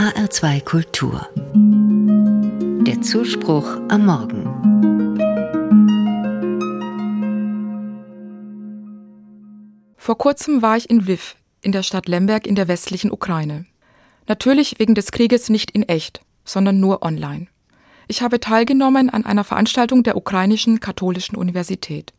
HR2 0.00 0.64
Kultur. 0.64 1.28
Der 2.86 3.02
Zuspruch 3.02 3.66
am 3.90 4.06
Morgen. 4.06 4.46
Vor 9.98 10.16
kurzem 10.16 10.62
war 10.62 10.78
ich 10.78 10.88
in 10.88 11.00
Lviv, 11.00 11.36
in 11.60 11.72
der 11.72 11.82
Stadt 11.82 12.08
Lemberg 12.08 12.46
in 12.46 12.54
der 12.54 12.66
westlichen 12.66 13.10
Ukraine. 13.12 13.66
Natürlich 14.26 14.78
wegen 14.78 14.94
des 14.94 15.12
Krieges 15.12 15.50
nicht 15.50 15.70
in 15.70 15.82
echt, 15.82 16.22
sondern 16.46 16.80
nur 16.80 17.02
online. 17.02 17.48
Ich 18.08 18.22
habe 18.22 18.40
teilgenommen 18.40 19.10
an 19.10 19.26
einer 19.26 19.44
Veranstaltung 19.44 20.02
der 20.02 20.16
ukrainischen 20.16 20.80
katholischen 20.80 21.36
Universität. 21.36 22.14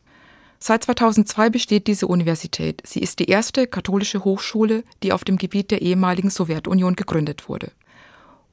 Seit 0.64 0.84
2002 0.84 1.50
besteht 1.50 1.88
diese 1.88 2.06
Universität. 2.06 2.82
Sie 2.86 3.00
ist 3.00 3.18
die 3.18 3.24
erste 3.24 3.66
katholische 3.66 4.22
Hochschule, 4.22 4.84
die 5.02 5.12
auf 5.12 5.24
dem 5.24 5.36
Gebiet 5.36 5.72
der 5.72 5.82
ehemaligen 5.82 6.30
Sowjetunion 6.30 6.94
gegründet 6.94 7.48
wurde. 7.48 7.72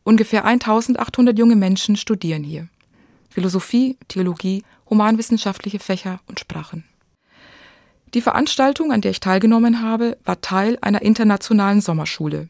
Ungefähr 0.03 0.43
1800 0.43 1.37
junge 1.37 1.55
Menschen 1.55 1.97
studieren 1.97 2.43
hier. 2.43 2.67
Philosophie, 3.29 3.95
Theologie, 4.07 4.63
humanwissenschaftliche 4.89 5.77
Fächer 5.77 6.19
und 6.25 6.39
Sprachen. 6.39 6.83
Die 8.15 8.21
Veranstaltung, 8.21 8.91
an 8.91 9.01
der 9.01 9.11
ich 9.11 9.19
teilgenommen 9.19 9.83
habe, 9.83 10.17
war 10.25 10.41
Teil 10.41 10.79
einer 10.81 11.03
internationalen 11.03 11.79
Sommerschule. 11.79 12.49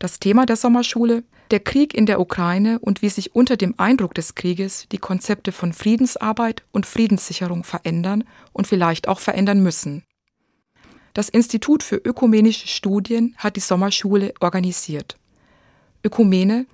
Das 0.00 0.18
Thema 0.18 0.46
der 0.46 0.56
Sommerschule 0.56 1.24
der 1.50 1.60
Krieg 1.60 1.92
in 1.92 2.06
der 2.06 2.20
Ukraine 2.20 2.78
und 2.78 3.02
wie 3.02 3.10
sich 3.10 3.34
unter 3.34 3.58
dem 3.58 3.74
Eindruck 3.76 4.14
des 4.14 4.34
Krieges 4.34 4.86
die 4.90 4.98
Konzepte 4.98 5.52
von 5.52 5.74
Friedensarbeit 5.74 6.64
und 6.72 6.86
Friedenssicherung 6.86 7.64
verändern 7.64 8.24
und 8.54 8.66
vielleicht 8.66 9.08
auch 9.08 9.20
verändern 9.20 9.62
müssen. 9.62 10.04
Das 11.12 11.28
Institut 11.28 11.82
für 11.82 11.96
ökumenische 11.96 12.66
Studien 12.66 13.34
hat 13.36 13.56
die 13.56 13.60
Sommerschule 13.60 14.32
organisiert. 14.40 15.18
Ökumene 16.02 16.64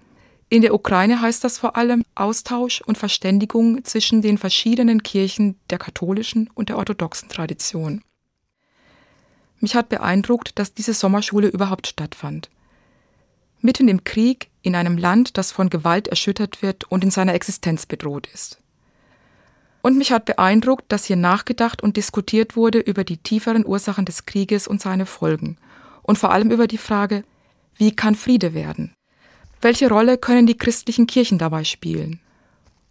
in 0.49 0.63
der 0.63 0.73
Ukraine 0.73 1.21
heißt 1.21 1.43
das 1.43 1.59
vor 1.59 1.75
allem 1.75 2.05
Austausch 2.15 2.81
und 2.83 2.97
Verständigung 2.97 3.83
zwischen 3.83 4.23
den 4.23 4.39
verschiedenen 4.39 5.03
Kirchen 5.03 5.59
der 5.71 5.79
katholischen 5.79 6.49
und 6.55 6.69
der 6.69 6.79
orthodoxen 6.79 7.29
Tradition. 7.29 8.05
Mich 9.59 9.75
hat 9.75 9.89
beeindruckt, 9.89 10.61
dass 10.61 10.75
diese 10.75 10.95
Sommerschule 10.95 11.49
überhaupt 11.49 11.89
stattfand 11.89 12.51
mitten 13.67 13.89
im 13.89 14.05
Krieg 14.05 14.49
in 14.63 14.75
einem 14.75 14.97
Land, 14.97 15.37
das 15.37 15.53
von 15.53 15.69
Gewalt 15.69 16.09
erschüttert 16.09 16.63
wird 16.63 16.85
und 16.85 17.05
in 17.05 17.11
seiner 17.11 17.35
Existenz 17.35 17.85
bedroht 17.85 18.29
ist. 18.33 18.59
Und 19.83 19.99
mich 19.99 20.13
hat 20.13 20.25
beeindruckt, 20.25 20.85
dass 20.89 21.05
hier 21.05 21.17
nachgedacht 21.17 21.83
und 21.83 21.97
diskutiert 21.97 22.57
wurde 22.57 22.79
über 22.79 23.05
die 23.05 23.19
tieferen 23.19 23.67
Ursachen 23.67 24.05
des 24.05 24.25
Krieges 24.25 24.67
und 24.67 24.81
seine 24.81 25.05
Folgen 25.05 25.59
und 26.03 26.17
vor 26.17 26.31
allem 26.31 26.51
über 26.51 26.67
die 26.67 26.79
Frage, 26.79 27.25
wie 27.75 27.95
kann 27.95 28.15
Friede 28.15 28.55
werden? 28.55 28.95
Welche 29.61 29.89
Rolle 29.89 30.17
können 30.17 30.47
die 30.47 30.57
christlichen 30.57 31.07
Kirchen 31.07 31.39
dabei 31.39 31.65
spielen? 31.65 32.21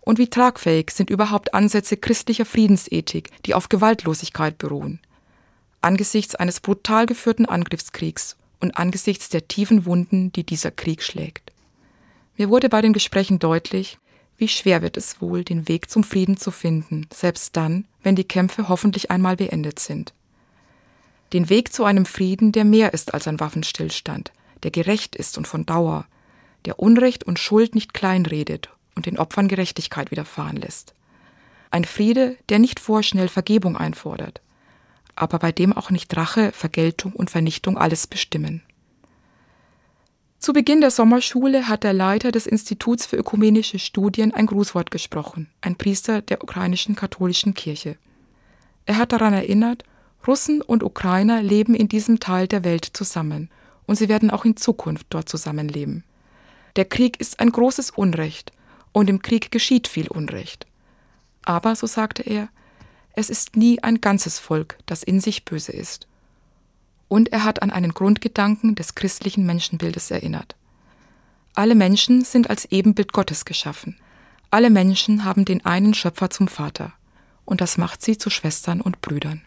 Und 0.01 0.19
wie 0.19 0.29
tragfähig 0.29 0.91
sind 0.91 1.09
überhaupt 1.09 1.53
Ansätze 1.53 1.97
christlicher 1.97 2.45
Friedensethik, 2.45 3.29
die 3.45 3.55
auf 3.55 3.69
Gewaltlosigkeit 3.69 4.57
beruhen? 4.57 4.99
Angesichts 5.81 6.35
eines 6.35 6.59
brutal 6.59 7.05
geführten 7.05 7.45
Angriffskriegs 7.45 8.35
und 8.65 8.77
angesichts 8.77 9.29
der 9.29 9.47
tiefen 9.47 9.85
Wunden, 9.85 10.31
die 10.33 10.43
dieser 10.43 10.71
Krieg 10.71 11.03
schlägt. 11.03 11.51
Mir 12.37 12.49
wurde 12.49 12.67
bei 12.67 12.81
den 12.81 12.93
Gesprächen 12.93 13.39
deutlich, 13.39 13.97
wie 14.37 14.47
schwer 14.47 14.81
wird 14.81 14.97
es 14.97 15.21
wohl, 15.21 15.43
den 15.43 15.67
Weg 15.67 15.89
zum 15.89 16.03
Frieden 16.03 16.35
zu 16.35 16.51
finden, 16.51 17.07
selbst 17.13 17.55
dann, 17.55 17.85
wenn 18.03 18.15
die 18.15 18.25
Kämpfe 18.25 18.67
hoffentlich 18.67 19.11
einmal 19.11 19.37
beendet 19.37 19.79
sind. 19.79 20.13
Den 21.31 21.49
Weg 21.49 21.71
zu 21.71 21.85
einem 21.85 22.05
Frieden, 22.05 22.51
der 22.51 22.65
mehr 22.65 22.93
ist 22.93 23.13
als 23.13 23.27
ein 23.27 23.39
Waffenstillstand, 23.39 24.31
der 24.63 24.71
gerecht 24.71 25.15
ist 25.15 25.37
und 25.37 25.47
von 25.47 25.65
Dauer, 25.65 26.05
der 26.65 26.79
Unrecht 26.79 27.23
und 27.23 27.39
Schuld 27.39 27.75
nicht 27.75 27.93
kleinredet 27.93 28.69
und 28.95 29.05
den 29.05 29.17
Opfern 29.17 29.47
Gerechtigkeit 29.47 30.11
widerfahren 30.11 30.57
lässt. 30.57 30.93
Ein 31.71 31.85
Friede, 31.85 32.37
der 32.49 32.59
nicht 32.59 32.79
vorschnell 32.79 33.27
Vergebung 33.27 33.77
einfordert, 33.77 34.41
aber 35.15 35.39
bei 35.39 35.51
dem 35.51 35.73
auch 35.73 35.89
nicht 35.89 36.15
Rache, 36.15 36.51
Vergeltung 36.51 37.13
und 37.13 37.29
Vernichtung 37.29 37.77
alles 37.77 38.07
bestimmen. 38.07 38.61
Zu 40.39 40.53
Beginn 40.53 40.81
der 40.81 40.91
Sommerschule 40.91 41.67
hat 41.67 41.83
der 41.83 41.93
Leiter 41.93 42.31
des 42.31 42.45
Instituts 42.45 43.05
für 43.05 43.15
ökumenische 43.15 43.79
Studien 43.79 44.33
ein 44.33 44.45
Grußwort 44.45 44.91
gesprochen, 44.91 45.49
ein 45.61 45.75
Priester 45.75 46.21
der 46.21 46.43
ukrainischen 46.43 46.95
katholischen 46.95 47.53
Kirche. 47.53 47.97
Er 48.85 48.97
hat 48.97 49.11
daran 49.11 49.33
erinnert, 49.33 49.83
Russen 50.27 50.61
und 50.61 50.83
Ukrainer 50.83 51.41
leben 51.41 51.73
in 51.73 51.87
diesem 51.87 52.19
Teil 52.19 52.47
der 52.47 52.63
Welt 52.63 52.85
zusammen 52.93 53.49
und 53.87 53.95
sie 53.95 54.09
werden 54.09 54.29
auch 54.29 54.45
in 54.45 54.57
Zukunft 54.57 55.07
dort 55.09 55.29
zusammenleben. 55.29 56.03
Der 56.75 56.85
Krieg 56.85 57.19
ist 57.19 57.39
ein 57.39 57.51
großes 57.51 57.91
Unrecht 57.91 58.51
und 58.91 59.09
im 59.09 59.21
Krieg 59.21 59.51
geschieht 59.51 59.87
viel 59.87 60.07
Unrecht. 60.09 60.67
Aber, 61.43 61.75
so 61.75 61.87
sagte 61.87 62.23
er, 62.23 62.49
es 63.15 63.29
ist 63.29 63.55
nie 63.55 63.81
ein 63.81 64.01
ganzes 64.01 64.39
Volk, 64.39 64.77
das 64.85 65.03
in 65.03 65.19
sich 65.19 65.45
böse 65.45 65.71
ist. 65.71 66.07
Und 67.07 67.31
er 67.31 67.43
hat 67.43 67.61
an 67.61 67.71
einen 67.71 67.93
Grundgedanken 67.93 68.75
des 68.75 68.95
christlichen 68.95 69.45
Menschenbildes 69.45 70.11
erinnert. 70.11 70.55
Alle 71.53 71.75
Menschen 71.75 72.25
sind 72.25 72.49
als 72.49 72.65
Ebenbild 72.65 73.13
Gottes 73.13 73.45
geschaffen. 73.45 73.97
Alle 74.51 74.69
Menschen 74.69 75.23
haben 75.23 75.45
den 75.45 75.65
einen 75.65 75.93
Schöpfer 75.93 76.29
zum 76.29 76.47
Vater. 76.47 76.93
Und 77.45 77.61
das 77.61 77.77
macht 77.77 78.01
sie 78.01 78.17
zu 78.17 78.29
Schwestern 78.29 78.81
und 78.81 79.01
Brüdern. 79.01 79.41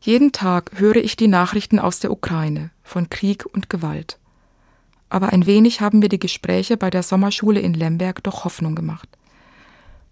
Jeden 0.00 0.32
Tag 0.32 0.72
höre 0.74 0.96
ich 0.96 1.16
die 1.16 1.28
Nachrichten 1.28 1.78
aus 1.78 2.00
der 2.00 2.10
Ukraine 2.10 2.70
von 2.82 3.08
Krieg 3.10 3.46
und 3.46 3.70
Gewalt. 3.70 4.18
Aber 5.08 5.30
ein 5.30 5.46
wenig 5.46 5.80
haben 5.80 6.00
mir 6.00 6.08
die 6.08 6.18
Gespräche 6.18 6.76
bei 6.76 6.90
der 6.90 7.02
Sommerschule 7.02 7.60
in 7.60 7.74
Lemberg 7.74 8.22
doch 8.22 8.44
Hoffnung 8.44 8.74
gemacht 8.74 9.08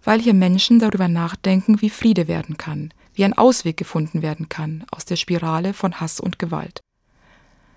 weil 0.03 0.21
hier 0.21 0.35
Menschen 0.35 0.79
darüber 0.79 1.09
nachdenken, 1.09 1.81
wie 1.81 1.91
Friede 1.91 2.29
werden 2.29 2.57
kann, 2.57 2.93
wie 3.15 3.25
ein 3.25 3.37
Ausweg 3.37 3.77
gefunden 3.77 4.23
werden 4.23 4.49
kann 4.49 4.85
aus 4.91 5.05
der 5.05 5.17
Spirale 5.17 5.75
von 5.75 6.01
Hass 6.01 6.21
und 6.21 6.39
Gewalt. 6.39 6.81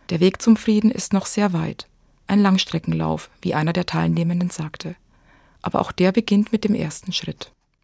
Der 0.09 0.20
Weg 0.20 0.42
zum 0.42 0.58
Frieden 0.58 0.92
ist 0.92 1.14
noch 1.14 1.26
sehr 1.26 1.54
weit, 1.54 1.88
ein 2.28 2.40
Langstreckenlauf, 2.40 3.30
wie 3.42 3.54
einer 3.54 3.74
der 3.74 3.86
Teilnehmenden 3.86 4.50
sagte. 4.50 4.96
Aber 5.62 5.82
auch 5.82 5.92
der 5.92 6.12
beginnt 6.12 6.52
mit 6.52 6.64
dem 6.64 6.76
ersten 6.76 7.14
Schritt. 7.14 7.52